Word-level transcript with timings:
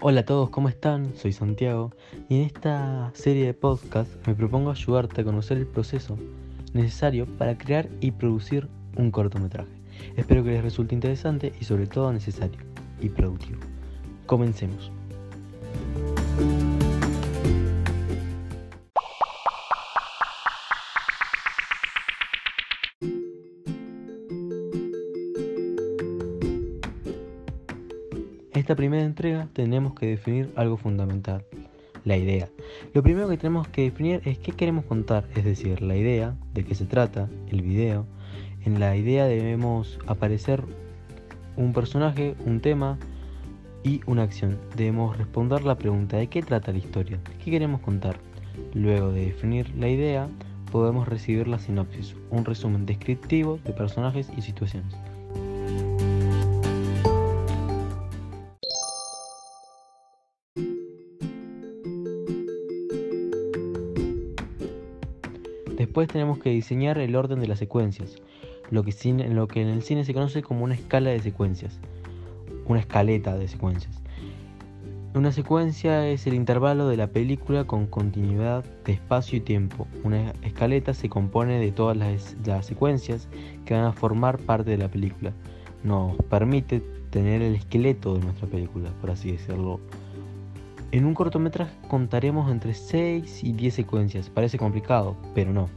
Hola 0.00 0.20
a 0.20 0.24
todos, 0.24 0.50
¿cómo 0.50 0.68
están? 0.68 1.16
Soy 1.16 1.32
Santiago 1.32 1.90
y 2.28 2.36
en 2.36 2.42
esta 2.42 3.10
serie 3.14 3.46
de 3.46 3.52
podcast 3.52 4.08
me 4.28 4.34
propongo 4.36 4.70
ayudarte 4.70 5.22
a 5.22 5.24
conocer 5.24 5.58
el 5.58 5.66
proceso 5.66 6.16
necesario 6.72 7.26
para 7.26 7.58
crear 7.58 7.88
y 8.00 8.12
producir 8.12 8.68
un 8.96 9.10
cortometraje. 9.10 9.72
Espero 10.16 10.44
que 10.44 10.50
les 10.50 10.62
resulte 10.62 10.94
interesante 10.94 11.52
y 11.60 11.64
sobre 11.64 11.88
todo 11.88 12.12
necesario 12.12 12.60
y 13.00 13.08
productivo. 13.08 13.58
Comencemos. 14.26 14.92
Esta 28.58 28.74
primera 28.74 29.04
entrega 29.04 29.48
tenemos 29.52 29.94
que 29.94 30.06
definir 30.06 30.52
algo 30.56 30.76
fundamental, 30.76 31.44
la 32.04 32.16
idea. 32.16 32.48
Lo 32.92 33.02
primero 33.02 33.28
que 33.28 33.36
tenemos 33.36 33.68
que 33.68 33.82
definir 33.82 34.20
es 34.24 34.38
qué 34.38 34.52
queremos 34.52 34.84
contar, 34.84 35.24
es 35.34 35.44
decir, 35.44 35.80
la 35.80 35.96
idea, 35.96 36.34
de 36.54 36.64
qué 36.64 36.74
se 36.74 36.84
trata, 36.84 37.28
el 37.50 37.62
video. 37.62 38.06
En 38.64 38.80
la 38.80 38.96
idea 38.96 39.26
debemos 39.26 39.98
aparecer 40.06 40.62
un 41.56 41.72
personaje, 41.72 42.34
un 42.44 42.60
tema 42.60 42.98
y 43.84 44.00
una 44.06 44.24
acción. 44.24 44.58
Debemos 44.76 45.16
responder 45.16 45.64
la 45.64 45.78
pregunta 45.78 46.16
de 46.16 46.26
qué 46.26 46.42
trata 46.42 46.72
la 46.72 46.78
historia, 46.78 47.20
qué 47.44 47.50
queremos 47.50 47.80
contar. 47.80 48.18
Luego 48.74 49.12
de 49.12 49.26
definir 49.26 49.72
la 49.76 49.88
idea, 49.88 50.28
podemos 50.72 51.08
recibir 51.08 51.46
la 51.46 51.58
sinopsis, 51.58 52.16
un 52.30 52.44
resumen 52.44 52.86
descriptivo 52.86 53.58
de 53.64 53.72
personajes 53.72 54.28
y 54.36 54.42
situaciones. 54.42 54.94
Después 65.78 66.08
tenemos 66.08 66.40
que 66.40 66.50
diseñar 66.50 66.98
el 66.98 67.14
orden 67.14 67.38
de 67.38 67.46
las 67.46 67.60
secuencias, 67.60 68.16
lo 68.68 68.82
que, 68.82 68.92
lo 69.30 69.46
que 69.46 69.62
en 69.62 69.68
el 69.68 69.82
cine 69.82 70.04
se 70.04 70.12
conoce 70.12 70.42
como 70.42 70.64
una 70.64 70.74
escala 70.74 71.10
de 71.10 71.20
secuencias, 71.20 71.78
una 72.66 72.80
escaleta 72.80 73.38
de 73.38 73.46
secuencias. 73.46 74.02
Una 75.14 75.30
secuencia 75.30 76.08
es 76.08 76.26
el 76.26 76.34
intervalo 76.34 76.88
de 76.88 76.96
la 76.96 77.06
película 77.06 77.64
con 77.64 77.86
continuidad 77.86 78.64
de 78.84 78.92
espacio 78.92 79.38
y 79.38 79.40
tiempo. 79.40 79.86
Una 80.02 80.32
escaleta 80.42 80.94
se 80.94 81.08
compone 81.08 81.60
de 81.60 81.70
todas 81.70 81.96
las, 81.96 82.36
las, 82.44 82.66
secuencias 82.66 83.28
que 83.64 83.74
van 83.74 83.84
a 83.84 83.92
formar 83.92 84.38
parte 84.38 84.72
de 84.72 84.78
la 84.78 84.90
película. 84.90 85.32
Nos 85.84 86.16
permite 86.28 86.82
tener 87.10 87.40
el 87.40 87.54
esqueleto 87.54 88.14
de 88.14 88.24
nuestra 88.24 88.48
película, 88.48 88.90
por 89.00 89.12
así 89.12 89.30
decirlo. 89.30 89.78
En 90.90 91.04
un 91.04 91.12
cortometraje 91.12 91.74
contaremos 91.86 92.50
entre 92.50 92.72
6 92.72 93.44
y 93.44 93.52
10 93.52 93.74
secuencias. 93.74 94.30
Parece 94.30 94.56
complicado, 94.56 95.18
pero 95.34 95.52
no. 95.52 95.68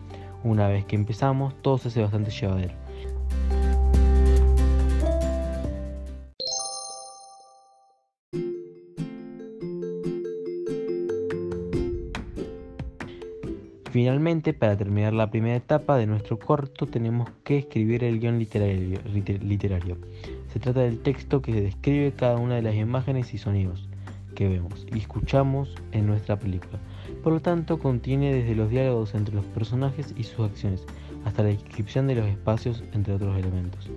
Una 0.41 0.69
vez 0.69 0.85
que 0.85 0.95
empezamos, 0.95 1.53
todo 1.61 1.77
se 1.77 1.89
hace 1.89 2.01
bastante 2.01 2.31
llevadero. 2.31 2.73
Finalmente, 13.91 14.53
para 14.53 14.77
terminar 14.77 15.11
la 15.11 15.29
primera 15.29 15.57
etapa 15.57 15.97
de 15.97 16.07
nuestro 16.07 16.39
corto, 16.39 16.87
tenemos 16.87 17.29
que 17.43 17.57
escribir 17.57 18.05
el 18.05 18.21
guion 18.21 18.39
literario. 18.39 19.97
Se 20.53 20.59
trata 20.61 20.79
del 20.79 20.99
texto 20.99 21.41
que 21.41 21.59
describe 21.59 22.13
cada 22.13 22.37
una 22.37 22.55
de 22.55 22.61
las 22.61 22.75
imágenes 22.75 23.33
y 23.33 23.37
sonidos 23.37 23.90
vemos 24.47 24.85
y 24.93 24.99
escuchamos 24.99 25.75
en 25.91 26.07
nuestra 26.07 26.37
película. 26.37 26.79
Por 27.23 27.33
lo 27.33 27.39
tanto, 27.39 27.79
contiene 27.79 28.33
desde 28.33 28.55
los 28.55 28.69
diálogos 28.69 29.13
entre 29.13 29.35
los 29.35 29.45
personajes 29.45 30.13
y 30.17 30.23
sus 30.23 30.49
acciones, 30.49 30.85
hasta 31.25 31.43
la 31.43 31.49
descripción 31.49 32.07
de 32.07 32.15
los 32.15 32.27
espacios, 32.27 32.83
entre 32.93 33.13
otros 33.13 33.37
elementos. 33.37 33.89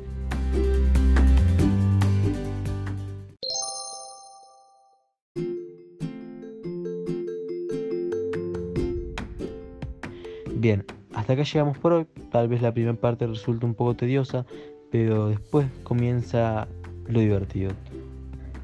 Bien, 10.65 10.83
hasta 11.15 11.34
acá 11.34 11.43
llegamos 11.43 11.77
por 11.77 11.93
hoy. 11.93 12.06
Tal 12.33 12.49
vez 12.49 12.62
la 12.62 12.72
primera 12.72 12.94
parte 12.94 13.27
resulte 13.27 13.66
un 13.66 13.75
poco 13.75 13.97
tediosa, 13.97 14.47
pero 14.91 15.28
después 15.28 15.66
comienza 15.83 16.69
lo 17.06 17.21
divertido. 17.21 17.72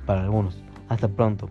Para 0.07 0.23
algunos. 0.23 0.59
Hasta 0.89 1.09
pronto. 1.09 1.51